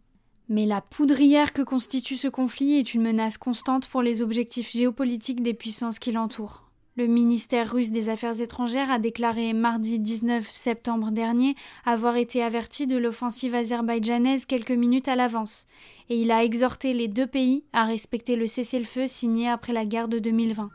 Mais 0.53 0.67
la 0.67 0.83
poudrière 0.83 1.55
que 1.55 1.63
constitue 1.63 2.17
ce 2.17 2.29
conflit 2.29 2.75
est 2.75 2.93
une 2.93 3.01
menace 3.01 3.39
constante 3.39 3.89
pour 3.89 4.03
les 4.03 4.21
objectifs 4.21 4.71
géopolitiques 4.71 5.43
des 5.43 5.55
puissances 5.55 5.99
qui 5.99 6.13
l'entourent. 6.13 6.69
Le 6.95 7.07
ministère 7.07 7.73
russe 7.73 7.91
des 7.91 8.11
Affaires 8.11 8.39
étrangères 8.39 8.91
a 8.91 8.99
déclaré 8.99 9.55
mardi 9.55 9.99
19 9.99 10.47
septembre 10.47 11.11
dernier 11.11 11.55
avoir 11.87 12.17
été 12.17 12.43
averti 12.43 12.87
de 12.87 12.99
l'offensive 12.99 13.55
azerbaïdjanaise 13.55 14.45
quelques 14.45 14.73
minutes 14.73 15.09
à 15.09 15.17
l'avance, 15.17 15.67
et 16.11 16.21
il 16.21 16.31
a 16.31 16.45
exhorté 16.45 16.93
les 16.93 17.09
deux 17.09 17.27
pays 17.27 17.65
à 17.73 17.85
respecter 17.85 18.37
le 18.37 18.47
cessez-le-feu 18.47 19.07
signé 19.07 19.49
après 19.49 19.73
la 19.73 19.87
guerre 19.87 20.09
de 20.09 20.19
2020. 20.19 20.69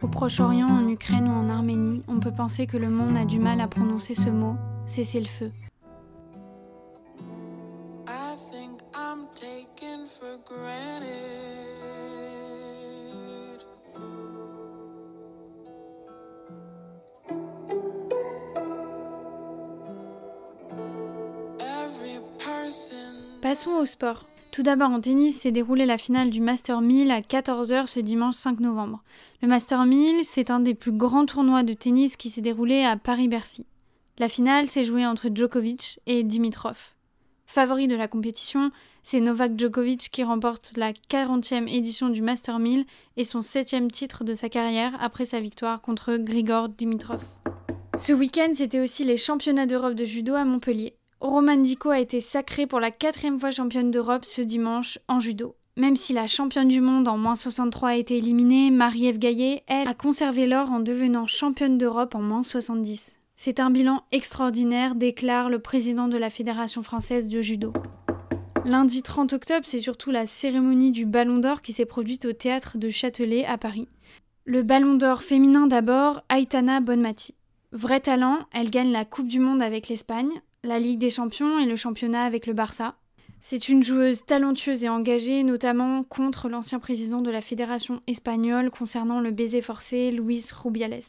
Au 0.00 0.08
Proche-Orient, 0.08 0.66
en 0.66 0.88
Ukraine 0.88 1.28
ou 1.28 1.32
en 1.32 1.50
Arménie, 1.50 2.02
on 2.08 2.20
peut 2.20 2.32
penser 2.32 2.66
que 2.66 2.78
le 2.78 2.88
monde 2.88 3.18
a 3.18 3.26
du 3.26 3.38
mal 3.38 3.60
à 3.60 3.68
prononcer 3.68 4.14
ce 4.14 4.30
mot, 4.30 4.56
cessez-le-feu. 4.86 5.52
Passons 23.42 23.72
au 23.72 23.86
sport. 23.86 24.24
Tout 24.50 24.62
d'abord 24.62 24.90
en 24.90 25.00
tennis 25.00 25.40
s'est 25.40 25.50
déroulée 25.50 25.84
la 25.84 25.98
finale 25.98 26.30
du 26.30 26.40
Master 26.40 26.80
1000 26.80 27.10
à 27.10 27.20
14h 27.20 27.86
ce 27.86 28.00
dimanche 28.00 28.34
5 28.36 28.60
novembre. 28.60 29.02
Le 29.42 29.48
Master 29.48 29.84
1000, 29.84 30.24
c'est 30.24 30.50
un 30.50 30.60
des 30.60 30.74
plus 30.74 30.92
grands 30.92 31.26
tournois 31.26 31.62
de 31.62 31.72
tennis 31.72 32.16
qui 32.16 32.30
s'est 32.30 32.40
déroulé 32.40 32.84
à 32.84 32.96
Paris-Bercy. 32.96 33.66
La 34.18 34.28
finale 34.28 34.68
s'est 34.68 34.84
jouée 34.84 35.04
entre 35.04 35.28
Djokovic 35.34 36.00
et 36.06 36.22
Dimitrov. 36.22 36.78
Favori 37.46 37.88
de 37.88 37.96
la 37.96 38.08
compétition, 38.08 38.70
c'est 39.02 39.20
Novak 39.20 39.58
Djokovic 39.58 40.10
qui 40.10 40.22
remporte 40.22 40.72
la 40.76 40.92
40e 40.92 41.68
édition 41.68 42.08
du 42.08 42.22
Master 42.22 42.58
1000 42.58 42.84
et 43.16 43.24
son 43.24 43.40
7e 43.40 43.90
titre 43.90 44.24
de 44.24 44.34
sa 44.34 44.48
carrière 44.48 44.96
après 45.00 45.24
sa 45.24 45.40
victoire 45.40 45.80
contre 45.80 46.16
Grigor 46.16 46.68
Dimitrov. 46.68 47.22
Ce 47.98 48.12
week-end, 48.12 48.52
c'était 48.54 48.80
aussi 48.80 49.04
les 49.04 49.16
championnats 49.16 49.66
d'Europe 49.66 49.94
de 49.94 50.04
judo 50.04 50.34
à 50.34 50.44
Montpellier. 50.44 50.94
Roman 51.20 51.56
Dico 51.56 51.90
a 51.90 52.00
été 52.00 52.20
sacrée 52.20 52.66
pour 52.66 52.80
la 52.80 52.90
quatrième 52.90 53.38
fois 53.38 53.50
championne 53.50 53.90
d'Europe 53.90 54.24
ce 54.24 54.42
dimanche 54.42 54.98
en 55.08 55.20
judo. 55.20 55.54
Même 55.76 55.96
si 55.96 56.12
la 56.12 56.26
championne 56.26 56.68
du 56.68 56.80
monde 56.80 57.08
en 57.08 57.16
moins 57.16 57.34
63 57.34 57.90
a 57.90 57.96
été 57.96 58.16
éliminée, 58.16 58.70
Marie-Ève 58.70 59.18
Gaillet, 59.18 59.62
elle, 59.68 59.88
a 59.88 59.94
conservé 59.94 60.46
l'or 60.46 60.70
en 60.70 60.80
devenant 60.80 61.26
championne 61.26 61.78
d'Europe 61.78 62.14
en 62.14 62.22
moins 62.22 62.42
70. 62.42 63.18
C'est 63.36 63.58
un 63.58 63.70
bilan 63.70 64.02
extraordinaire, 64.12 64.94
déclare 64.94 65.48
le 65.48 65.60
président 65.60 66.08
de 66.08 66.18
la 66.18 66.28
Fédération 66.28 66.82
française 66.82 67.28
de 67.28 67.40
judo. 67.40 67.72
Lundi 68.64 69.02
30 69.02 69.32
octobre, 69.32 69.66
c'est 69.66 69.80
surtout 69.80 70.12
la 70.12 70.24
cérémonie 70.24 70.92
du 70.92 71.04
Ballon 71.04 71.38
d'Or 71.38 71.62
qui 71.62 71.72
s'est 71.72 71.84
produite 71.84 72.26
au 72.26 72.32
théâtre 72.32 72.78
de 72.78 72.90
Châtelet 72.90 73.44
à 73.44 73.58
Paris. 73.58 73.88
Le 74.44 74.62
Ballon 74.62 74.94
d'Or 74.94 75.22
féminin 75.22 75.66
d'abord, 75.66 76.22
Aitana 76.30 76.78
Bonmati. 76.80 77.34
Vrai 77.72 77.98
talent, 77.98 78.38
elle 78.52 78.70
gagne 78.70 78.92
la 78.92 79.04
Coupe 79.04 79.26
du 79.26 79.40
Monde 79.40 79.62
avec 79.62 79.88
l'Espagne, 79.88 80.30
la 80.62 80.78
Ligue 80.78 81.00
des 81.00 81.10
Champions 81.10 81.58
et 81.58 81.66
le 81.66 81.74
championnat 81.74 82.22
avec 82.22 82.46
le 82.46 82.52
Barça. 82.52 82.94
C'est 83.40 83.68
une 83.68 83.82
joueuse 83.82 84.24
talentueuse 84.24 84.84
et 84.84 84.88
engagée, 84.88 85.42
notamment 85.42 86.04
contre 86.04 86.48
l'ancien 86.48 86.78
président 86.78 87.20
de 87.20 87.30
la 87.30 87.40
Fédération 87.40 88.00
espagnole 88.06 88.70
concernant 88.70 89.18
le 89.18 89.32
baiser 89.32 89.60
forcé, 89.60 90.12
Luis 90.12 90.44
Rubiales. 90.52 91.00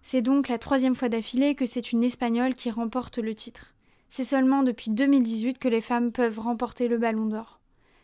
C'est 0.00 0.22
donc 0.22 0.48
la 0.48 0.58
troisième 0.58 0.94
fois 0.94 1.08
d'affilée 1.08 1.56
que 1.56 1.66
c'est 1.66 1.90
une 1.90 2.04
Espagnole 2.04 2.54
qui 2.54 2.70
remporte 2.70 3.18
le 3.18 3.34
titre. 3.34 3.74
C'est 4.12 4.24
seulement 4.24 4.64
depuis 4.64 4.90
2018 4.90 5.60
que 5.60 5.68
les 5.68 5.80
femmes 5.80 6.10
peuvent 6.10 6.40
remporter 6.40 6.88
le 6.88 6.98
Ballon 6.98 7.26
d'Or. 7.26 7.60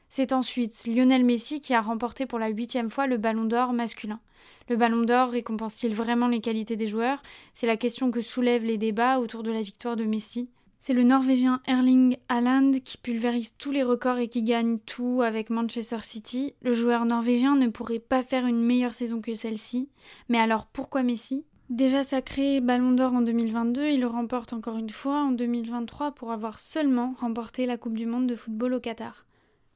C'est 0.08 0.32
ensuite 0.32 0.86
Lionel 0.86 1.24
Messi 1.24 1.60
qui 1.60 1.74
a 1.74 1.80
remporté 1.80 2.26
pour 2.26 2.38
la 2.38 2.46
huitième 2.46 2.90
fois 2.90 3.08
le 3.08 3.16
Ballon 3.16 3.44
d'Or 3.44 3.72
masculin. 3.72 4.20
Le 4.68 4.76
Ballon 4.76 5.02
d'Or 5.02 5.30
récompense-t-il 5.30 5.96
vraiment 5.96 6.28
les 6.28 6.40
qualités 6.40 6.76
des 6.76 6.86
joueurs? 6.86 7.22
C'est 7.54 7.66
la 7.66 7.76
question 7.76 8.12
que 8.12 8.20
soulèvent 8.20 8.64
les 8.64 8.78
débats 8.78 9.18
autour 9.18 9.42
de 9.42 9.50
la 9.50 9.62
victoire 9.62 9.96
de 9.96 10.04
Messi. 10.04 10.48
C'est 10.78 10.94
le 10.94 11.02
Norvégien 11.02 11.60
Erling 11.66 12.16
Haaland 12.28 12.70
qui 12.84 12.98
pulvérise 12.98 13.56
tous 13.58 13.72
les 13.72 13.82
records 13.82 14.18
et 14.18 14.28
qui 14.28 14.44
gagne 14.44 14.78
tout 14.78 15.22
avec 15.22 15.50
Manchester 15.50 15.98
City. 16.02 16.54
Le 16.62 16.72
joueur 16.72 17.04
norvégien 17.04 17.56
ne 17.56 17.66
pourrait 17.66 17.98
pas 17.98 18.22
faire 18.22 18.46
une 18.46 18.62
meilleure 18.62 18.94
saison 18.94 19.20
que 19.20 19.34
celle-ci. 19.34 19.88
Mais 20.28 20.38
alors 20.38 20.66
pourquoi 20.66 21.02
Messi? 21.02 21.44
Déjà 21.68 22.04
sacré 22.04 22.60
Ballon 22.60 22.92
d'Or 22.92 23.12
en 23.12 23.22
2022, 23.22 23.88
il 23.88 24.00
le 24.00 24.06
remporte 24.06 24.52
encore 24.52 24.76
une 24.76 24.88
fois 24.88 25.24
en 25.24 25.32
2023 25.32 26.12
pour 26.12 26.30
avoir 26.30 26.60
seulement 26.60 27.14
remporté 27.18 27.66
la 27.66 27.76
Coupe 27.76 27.96
du 27.96 28.06
Monde 28.06 28.28
de 28.28 28.36
football 28.36 28.74
au 28.74 28.80
Qatar. 28.80 29.26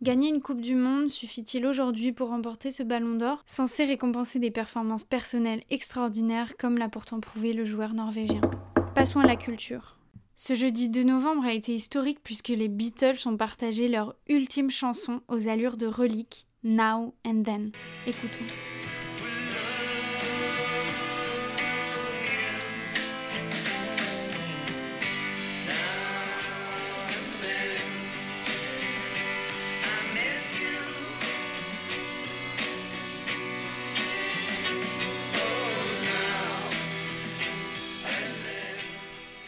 Gagner 0.01 0.29
une 0.29 0.41
Coupe 0.41 0.61
du 0.61 0.77
Monde 0.77 1.11
suffit-il 1.11 1.67
aujourd'hui 1.67 2.13
pour 2.13 2.29
remporter 2.29 2.71
ce 2.71 2.85
Ballon 2.85 3.17
d'Or, 3.17 3.43
censé 3.45 3.85
récompenser 3.85 4.39
des 4.39 4.53
performances 4.53 5.03
personnelles 5.03 5.65
extraordinaires 5.69 6.57
comme 6.57 6.79
l'a 6.79 6.89
pourtant 6.89 7.19
prouvé 7.19 7.53
le 7.53 7.65
joueur 7.65 7.93
norvégien? 7.93 8.41
Passons 8.95 9.19
à 9.19 9.27
la 9.27 9.37
culture. 9.37 9.99
Ce 10.37 10.55
jeudi 10.55 10.91
2 10.91 11.03
novembre 11.03 11.45
a 11.45 11.53
été 11.53 11.75
historique 11.75 12.21
puisque 12.23 12.49
les 12.49 12.69
Beatles 12.69 13.27
ont 13.27 13.37
partagé 13.37 13.89
leur 13.89 14.15
ultime 14.29 14.71
chanson 14.71 15.23
aux 15.27 15.49
allures 15.49 15.77
de 15.77 15.87
relique, 15.87 16.47
Now 16.63 17.15
and 17.27 17.43
Then. 17.43 17.73
Écoutons. 18.07 18.47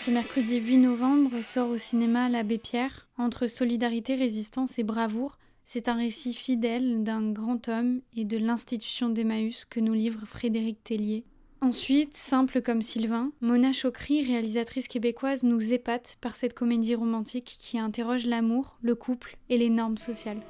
Ce 0.05 0.11
mercredi 0.11 0.57
8 0.57 0.79
novembre 0.79 1.41
sort 1.43 1.69
au 1.69 1.79
cinéma 1.79 2.29
L'Abbé 2.29 2.59
Pierre. 2.59 3.07
Entre 3.19 3.47
solidarité, 3.47 4.17
résistance 4.17 4.81
et 4.81 4.83
bravoure, 4.83 5.39
c'est 5.65 5.87
un 5.87 5.95
récit 5.95 6.35
fidèle 6.35 7.05
d'un 7.05 7.31
grand 7.31 7.69
homme 7.69 8.01
et 8.17 8.25
de 8.25 8.37
l'institution 8.37 9.11
d'Emmaüs 9.11 9.65
que 9.65 9.79
nous 9.79 9.93
livre 9.93 10.27
Frédéric 10.27 10.83
Tellier. 10.83 11.23
Ensuite, 11.61 12.15
simple 12.15 12.63
comme 12.63 12.83
Sylvain, 12.83 13.31
Mona 13.41 13.73
Chokri, 13.73 14.25
réalisatrice 14.25 14.89
québécoise, 14.89 15.45
nous 15.45 15.73
épate 15.73 16.17
par 16.21 16.35
cette 16.35 16.55
comédie 16.55 16.97
romantique 16.97 17.57
qui 17.61 17.79
interroge 17.79 18.27
l'amour, 18.27 18.79
le 18.83 18.97
couple 18.97 19.37
et 19.51 19.57
les 19.57 19.71
normes 19.71 19.99
sociales. 19.99 20.43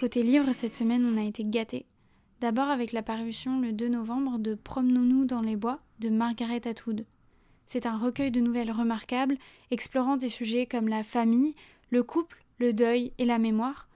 Côté 0.00 0.22
livre, 0.22 0.52
cette 0.54 0.72
semaine, 0.72 1.04
on 1.04 1.20
a 1.20 1.24
été 1.24 1.44
gâtés. 1.44 1.84
D'abord 2.40 2.70
avec 2.70 2.92
la 2.92 3.02
parution 3.02 3.60
le 3.60 3.70
2 3.70 3.88
novembre 3.88 4.38
de 4.38 4.54
Promenons-nous 4.54 5.26
dans 5.26 5.42
les 5.42 5.56
bois 5.56 5.78
de 5.98 6.08
Margaret 6.08 6.66
Atwood. 6.66 7.04
C'est 7.66 7.84
un 7.84 7.98
recueil 7.98 8.30
de 8.30 8.40
nouvelles 8.40 8.72
remarquables 8.72 9.36
explorant 9.70 10.16
des 10.16 10.30
sujets 10.30 10.64
comme 10.64 10.88
la 10.88 11.04
famille, 11.04 11.54
le 11.90 12.02
couple, 12.02 12.42
le 12.58 12.72
deuil 12.72 13.12
et 13.18 13.26
la 13.26 13.38
mémoire, 13.38 13.88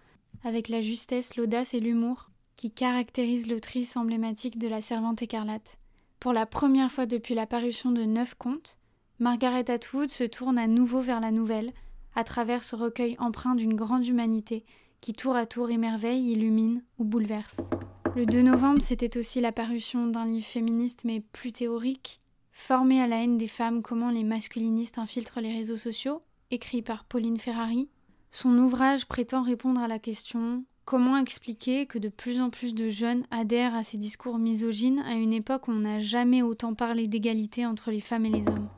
avec 0.45 0.69
la 0.69 0.83
justesse, 0.83 1.37
l'audace 1.37 1.73
et 1.73 1.81
l'humour 1.81 2.29
qui 2.57 2.71
caractérisent 2.71 3.49
l'autrice 3.49 3.97
emblématique 3.97 4.59
de 4.59 4.69
La 4.69 4.83
Servante 4.83 5.23
écarlate. 5.23 5.79
Pour 6.21 6.35
la 6.35 6.45
première 6.45 6.93
fois 6.93 7.07
depuis 7.07 7.35
la 7.35 7.47
parution 7.47 7.93
de 7.93 8.03
neuf 8.03 8.35
contes, 8.35 8.77
Margaret 9.21 9.71
Atwood 9.71 10.11
se 10.11 10.25
tourne 10.25 10.59
à 10.59 10.67
nouveau 10.67 11.01
vers 11.01 11.21
la 11.21 11.31
nouvelle, 11.31 11.73
à 12.15 12.25
travers 12.25 12.63
ce 12.63 12.77
recueil 12.77 13.17
empreint 13.19 13.55
d'une 13.55 13.75
grande 13.75 14.07
humanité 14.07 14.67
qui 15.01 15.15
tour 15.15 15.35
à 15.35 15.47
tour 15.47 15.71
émerveille, 15.71 16.31
illumine 16.31 16.83
ou 16.99 17.05
bouleverse. 17.05 17.71
Le 18.17 18.27
2 18.27 18.43
novembre, 18.43 18.81
c'était 18.81 19.19
aussi 19.19 19.41
la 19.41 19.51
parution 19.51 20.07
d'un 20.07 20.27
livre 20.27 20.47
féministe 20.47 21.03
mais 21.05 21.21
plus 21.21 21.51
théorique, 21.53 22.21
Formé 22.57 23.01
à 23.01 23.09
la 23.09 23.21
haine 23.21 23.37
des 23.37 23.49
femmes, 23.49 23.83
comment 23.83 24.11
les 24.11 24.23
masculinistes 24.23 24.99
infiltrent 24.99 25.41
les 25.41 25.53
réseaux 25.53 25.77
sociaux, 25.77 26.23
écrit 26.53 26.83
par 26.83 27.03
Pauline 27.05 27.37
Ferrari. 27.37 27.89
Son 28.31 28.57
ouvrage 28.59 29.07
prétend 29.07 29.43
répondre 29.43 29.81
à 29.81 29.89
la 29.89 29.99
question 29.99 30.65
Comment 30.85 31.17
expliquer 31.17 31.87
que 31.87 31.99
de 31.99 32.09
plus 32.09 32.41
en 32.41 32.51
plus 32.51 32.73
de 32.73 32.89
jeunes 32.89 33.27
adhèrent 33.33 33.75
à 33.75 33.83
ces 33.83 33.97
discours 33.97 34.39
misogynes 34.39 35.01
à 35.01 35.15
une 35.15 35.33
époque 35.33 35.67
où 35.67 35.73
on 35.73 35.81
n'a 35.81 35.99
jamais 35.99 36.43
autant 36.43 36.75
parlé 36.75 37.09
d'égalité 37.09 37.67
entre 37.67 37.91
les 37.91 38.01
femmes 38.01 38.27
et 38.27 38.31
les 38.31 38.47
hommes 38.47 38.69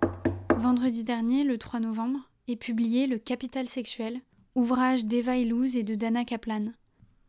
Vendredi 0.57 1.05
dernier, 1.05 1.45
le 1.45 1.59
3 1.59 1.81
novembre, 1.81 2.31
est 2.49 2.57
publié 2.57 3.07
Le 3.07 3.19
Capital 3.19 3.69
sexuel, 3.69 4.23
ouvrage 4.55 5.05
d'Eva 5.05 5.37
Illouz 5.37 5.77
et 5.77 5.83
de 5.83 5.95
Dana 5.95 6.25
Kaplan. 6.25 6.73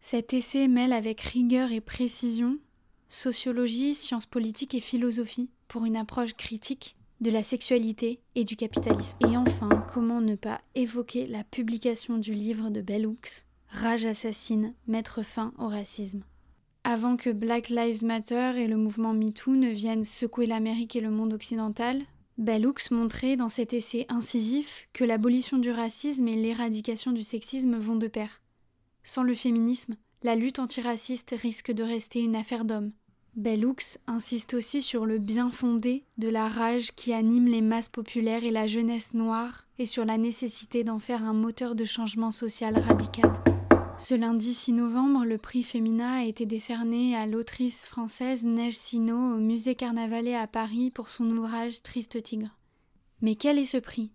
Cet 0.09 0.33
essai 0.33 0.69
mêle 0.69 0.93
avec 0.93 1.19
rigueur 1.19 1.73
et 1.73 1.81
précision 1.81 2.59
sociologie, 3.09 3.93
sciences 3.93 4.25
politiques 4.25 4.73
et 4.73 4.79
philosophie 4.79 5.49
pour 5.67 5.83
une 5.83 5.97
approche 5.97 6.33
critique 6.33 6.95
de 7.19 7.29
la 7.29 7.43
sexualité 7.43 8.21
et 8.33 8.45
du 8.45 8.55
capitalisme. 8.55 9.17
Et 9.29 9.35
enfin, 9.35 9.67
comment 9.93 10.21
ne 10.21 10.35
pas 10.35 10.61
évoquer 10.75 11.27
la 11.27 11.43
publication 11.43 12.19
du 12.19 12.31
livre 12.31 12.69
de 12.69 12.79
Bell 12.79 13.05
Hooks, 13.05 13.43
Rage 13.67 14.05
assassine, 14.05 14.73
mettre 14.87 15.23
fin 15.23 15.51
au 15.57 15.67
racisme. 15.67 16.23
Avant 16.85 17.17
que 17.17 17.29
Black 17.29 17.67
Lives 17.67 18.05
Matter 18.05 18.53
et 18.55 18.67
le 18.67 18.77
mouvement 18.77 19.13
MeToo 19.13 19.57
ne 19.57 19.67
viennent 19.67 20.05
secouer 20.05 20.45
l'Amérique 20.45 20.95
et 20.95 21.01
le 21.01 21.11
monde 21.11 21.33
occidental, 21.33 22.01
Bell 22.37 22.65
Hooks 22.65 22.91
montrait 22.91 23.35
dans 23.35 23.49
cet 23.49 23.73
essai 23.73 24.05
incisif 24.07 24.87
que 24.93 25.03
l'abolition 25.03 25.57
du 25.57 25.69
racisme 25.69 26.29
et 26.29 26.37
l'éradication 26.37 27.11
du 27.11 27.23
sexisme 27.23 27.75
vont 27.75 27.97
de 27.97 28.07
pair. 28.07 28.39
Sans 29.07 29.23
le 29.23 29.35
féminisme, 29.35 29.95
la 30.21 30.35
lutte 30.35 30.59
antiraciste 30.59 31.33
risque 31.41 31.71
de 31.71 31.81
rester 31.81 32.19
une 32.19 32.35
affaire 32.35 32.65
d'hommes. 32.65 32.91
Bellux 33.37 33.97
insiste 34.05 34.53
aussi 34.53 34.81
sur 34.81 35.05
le 35.05 35.17
bien 35.17 35.49
fondé 35.49 36.03
de 36.17 36.27
la 36.27 36.49
rage 36.49 36.91
qui 36.91 37.13
anime 37.13 37.45
les 37.45 37.61
masses 37.61 37.87
populaires 37.87 38.43
et 38.43 38.51
la 38.51 38.67
jeunesse 38.67 39.13
noire 39.13 39.65
et 39.79 39.85
sur 39.85 40.03
la 40.03 40.17
nécessité 40.17 40.83
d'en 40.83 40.99
faire 40.99 41.23
un 41.23 41.31
moteur 41.31 41.73
de 41.73 41.85
changement 41.85 42.31
social 42.31 42.77
radical. 42.77 43.31
Ce 43.97 44.13
lundi 44.13 44.53
6 44.53 44.73
novembre, 44.73 45.23
le 45.23 45.37
prix 45.37 45.63
Femina 45.63 46.15
a 46.15 46.23
été 46.25 46.45
décerné 46.45 47.15
à 47.15 47.27
l'autrice 47.27 47.85
française 47.85 48.43
Neige 48.43 48.75
Sino 48.75 49.15
au 49.15 49.37
musée 49.37 49.75
Carnavalet 49.75 50.35
à 50.35 50.47
Paris 50.47 50.91
pour 50.91 51.07
son 51.07 51.31
ouvrage 51.31 51.81
Triste 51.81 52.21
Tigre. 52.21 52.57
Mais 53.21 53.35
quel 53.35 53.57
est 53.57 53.63
ce 53.63 53.77
prix? 53.77 54.11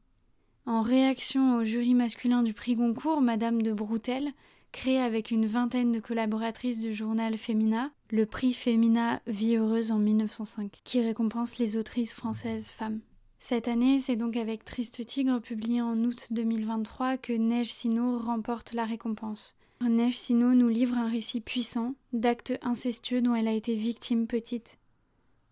En 0.66 0.82
réaction 0.82 1.56
au 1.56 1.64
jury 1.64 1.94
masculin 1.94 2.42
du 2.42 2.52
prix 2.52 2.74
Goncourt, 2.74 3.22
Madame 3.22 3.62
de 3.62 3.72
Broutel 3.72 4.34
créé 4.72 4.98
avec 4.98 5.30
une 5.30 5.46
vingtaine 5.46 5.92
de 5.92 6.00
collaboratrices 6.00 6.80
du 6.80 6.92
journal 6.92 7.38
Femina, 7.38 7.90
le 8.10 8.26
prix 8.26 8.54
Femina 8.54 9.20
Vie 9.26 9.56
heureuse 9.56 9.92
en 9.92 9.98
1905, 9.98 10.80
qui 10.84 11.00
récompense 11.00 11.58
les 11.58 11.76
autrices 11.76 12.14
françaises 12.14 12.70
femmes. 12.70 13.00
Cette 13.38 13.68
année, 13.68 13.98
c'est 13.98 14.16
donc 14.16 14.36
avec 14.36 14.64
Triste 14.64 15.04
Tigre, 15.04 15.40
publié 15.40 15.82
en 15.82 15.98
août 16.04 16.28
2023, 16.30 17.16
que 17.18 17.32
Neige 17.32 17.72
Sino 17.72 18.18
remporte 18.18 18.72
la 18.72 18.84
récompense. 18.84 19.56
Neige 19.88 20.16
Sino 20.16 20.54
nous 20.54 20.68
livre 20.68 20.96
un 20.96 21.08
récit 21.08 21.40
puissant 21.40 21.94
d'actes 22.12 22.56
incestueux 22.62 23.20
dont 23.20 23.34
elle 23.34 23.48
a 23.48 23.52
été 23.52 23.74
victime 23.74 24.26
petite. 24.26 24.78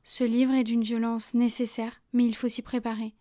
Ce 0.05 0.25
livre 0.25 0.55
est 0.55 0.65
d'une 0.65 0.83
violence 0.83 1.35
nécessaire, 1.35 2.01
mais 2.13 2.25
il 2.25 2.35
faut 2.35 2.49
s'y 2.49 2.63
préparer. 2.63 3.15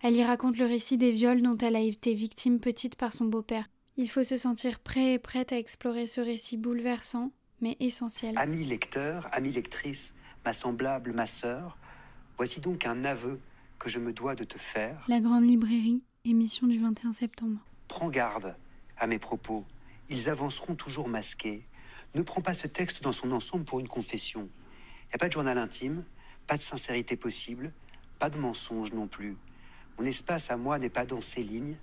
Elle 0.00 0.16
y 0.16 0.24
raconte 0.24 0.58
le 0.58 0.66
récit 0.66 0.98
des 0.98 1.12
viols 1.12 1.42
dont 1.42 1.56
elle 1.58 1.76
a 1.76 1.80
été 1.80 2.12
victime 2.14 2.58
petite 2.58 2.96
par 2.96 3.14
son 3.14 3.26
beau-père, 3.26 3.68
il 3.96 4.08
faut 4.08 4.24
se 4.24 4.36
sentir 4.36 4.80
prêt 4.80 5.14
et 5.14 5.18
prête 5.18 5.52
à 5.52 5.58
explorer 5.58 6.06
ce 6.06 6.20
récit 6.20 6.56
bouleversant, 6.56 7.30
mais 7.60 7.76
essentiel. 7.80 8.34
Ami 8.36 8.64
lecteur, 8.64 9.28
amie 9.32 9.52
lectrice, 9.52 10.14
ma 10.44 10.52
semblable, 10.52 11.12
ma 11.12 11.26
sœur, 11.26 11.76
voici 12.36 12.60
donc 12.60 12.86
un 12.86 13.04
aveu 13.04 13.40
que 13.78 13.88
je 13.88 13.98
me 13.98 14.12
dois 14.12 14.34
de 14.34 14.44
te 14.44 14.58
faire. 14.58 15.04
La 15.08 15.20
Grande 15.20 15.44
Librairie, 15.44 16.02
émission 16.24 16.66
du 16.66 16.78
21 16.78 17.12
septembre. 17.12 17.58
Prends 17.88 18.10
garde 18.10 18.56
à 18.96 19.06
mes 19.06 19.18
propos, 19.18 19.64
ils 20.08 20.28
avanceront 20.28 20.74
toujours 20.74 21.08
masqués. 21.08 21.66
Ne 22.14 22.22
prends 22.22 22.42
pas 22.42 22.54
ce 22.54 22.66
texte 22.66 23.02
dans 23.02 23.12
son 23.12 23.32
ensemble 23.32 23.64
pour 23.64 23.80
une 23.80 23.88
confession. 23.88 24.48
Il 25.04 25.08
n'y 25.08 25.14
a 25.14 25.18
pas 25.18 25.28
de 25.28 25.32
journal 25.32 25.58
intime, 25.58 26.04
pas 26.46 26.56
de 26.56 26.62
sincérité 26.62 27.16
possible, 27.16 27.72
pas 28.18 28.30
de 28.30 28.38
mensonge 28.38 28.92
non 28.92 29.06
plus. 29.06 29.36
Mon 29.98 30.06
espace 30.06 30.50
à 30.50 30.56
moi 30.56 30.78
n'est 30.78 30.88
pas 30.88 31.04
dans 31.04 31.20
ces 31.20 31.42
lignes, 31.42 31.76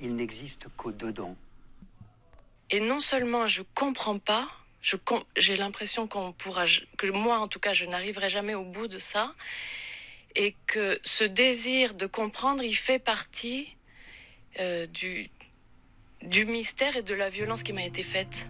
il 0.00 0.16
n'existe 0.16 0.66
qu'au-dedans. 0.76 1.36
Et 2.70 2.80
non 2.80 3.00
seulement 3.00 3.46
je 3.46 3.62
comprends 3.74 4.18
pas, 4.18 4.48
j'ai 5.36 5.56
l'impression 5.56 6.06
qu'on 6.06 6.32
pourra, 6.32 6.64
que 6.96 7.06
moi 7.08 7.38
en 7.38 7.48
tout 7.48 7.60
cas, 7.60 7.72
je 7.72 7.84
n'arriverai 7.84 8.28
jamais 8.30 8.54
au 8.54 8.64
bout 8.64 8.88
de 8.88 8.98
ça, 8.98 9.34
et 10.34 10.54
que 10.66 10.98
ce 11.02 11.24
désir 11.24 11.94
de 11.94 12.06
comprendre, 12.06 12.62
il 12.62 12.74
fait 12.74 12.98
partie 12.98 13.68
euh, 14.60 14.86
du, 14.86 15.30
du 16.22 16.44
mystère 16.44 16.96
et 16.96 17.02
de 17.02 17.14
la 17.14 17.28
violence 17.28 17.62
qui 17.62 17.72
m'a 17.72 17.84
été 17.84 18.02
faite. 18.02 18.48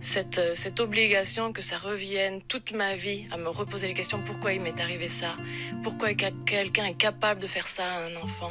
Cette, 0.00 0.38
euh, 0.38 0.54
cette, 0.54 0.80
obligation 0.80 1.52
que 1.52 1.62
ça 1.62 1.78
revienne 1.78 2.42
toute 2.42 2.72
ma 2.72 2.96
vie 2.96 3.26
à 3.30 3.36
me 3.36 3.48
reposer 3.48 3.86
les 3.86 3.94
questions 3.94 4.20
pourquoi 4.24 4.52
il 4.52 4.60
m'est 4.60 4.80
arrivé 4.80 5.08
ça, 5.08 5.36
pourquoi 5.84 6.12
quelqu'un 6.14 6.86
est 6.86 6.98
capable 6.98 7.40
de 7.40 7.46
faire 7.46 7.68
ça 7.68 7.88
à 7.88 8.06
un 8.06 8.16
enfant? 8.16 8.50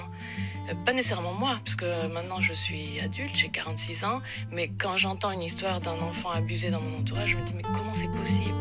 Euh, 0.69 0.73
pas 0.85 0.93
nécessairement 0.93 1.33
moi, 1.33 1.59
parce 1.63 1.75
que 1.75 2.07
maintenant 2.07 2.41
je 2.41 2.53
suis 2.53 2.99
adulte, 2.99 3.35
j'ai 3.35 3.49
46 3.49 4.03
ans, 4.03 4.21
mais 4.51 4.69
quand 4.69 4.97
j'entends 4.97 5.31
une 5.31 5.41
histoire 5.41 5.81
d'un 5.81 5.99
enfant 5.99 6.31
abusé 6.31 6.69
dans 6.69 6.81
mon 6.81 6.99
entourage, 6.99 7.29
je 7.31 7.37
me 7.37 7.45
dis 7.45 7.53
mais 7.53 7.63
comment 7.63 7.93
c'est 7.93 8.11
possible? 8.11 8.55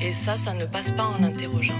Et 0.00 0.12
ça, 0.12 0.36
ça 0.36 0.54
ne 0.54 0.64
passe 0.64 0.92
pas 0.92 1.04
en 1.04 1.18
l'interrogeant. 1.18 1.74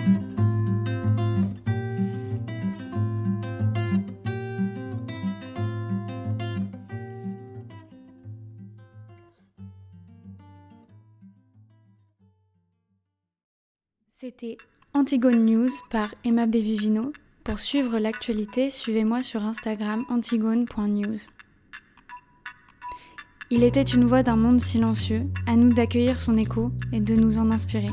C'était 14.10 14.56
Antigone 14.94 15.46
News 15.46 15.70
par 15.90 16.12
Emma 16.24 16.46
Bevivino 16.46 17.12
pour 17.48 17.60
suivre 17.60 17.98
l'actualité, 17.98 18.68
suivez-moi 18.68 19.22
sur 19.22 19.46
Instagram 19.46 20.04
antigone.news. 20.10 21.16
Il 23.50 23.64
était 23.64 23.80
une 23.80 24.04
voix 24.04 24.22
d'un 24.22 24.36
monde 24.36 24.60
silencieux, 24.60 25.22
à 25.46 25.56
nous 25.56 25.70
d'accueillir 25.70 26.20
son 26.20 26.36
écho 26.36 26.70
et 26.92 27.00
de 27.00 27.14
nous 27.14 27.38
en 27.38 27.50
inspirer. 27.50 27.88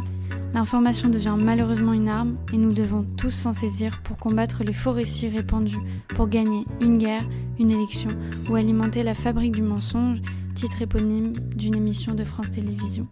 L'information 0.53 1.07
devient 1.07 1.37
malheureusement 1.39 1.93
une 1.93 2.09
arme 2.09 2.37
et 2.51 2.57
nous 2.57 2.73
devons 2.73 3.05
tous 3.17 3.29
s'en 3.29 3.53
saisir 3.53 4.01
pour 4.03 4.17
combattre 4.17 4.61
les 4.65 4.73
faux 4.73 4.91
récits 4.91 5.29
répandus, 5.29 5.79
pour 6.09 6.27
gagner 6.27 6.65
une 6.81 6.97
guerre, 6.97 7.23
une 7.57 7.71
élection 7.71 8.09
ou 8.49 8.55
alimenter 8.55 9.03
la 9.03 9.13
fabrique 9.13 9.55
du 9.55 9.61
mensonge, 9.61 10.17
titre 10.53 10.81
éponyme 10.81 11.31
d'une 11.55 11.77
émission 11.77 12.13
de 12.13 12.25
France 12.25 12.51
Télévisions. 12.51 13.07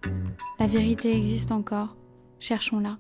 La 0.59 0.67
vérité 0.67 1.15
existe 1.15 1.53
encore, 1.53 1.95
cherchons-la. 2.41 2.97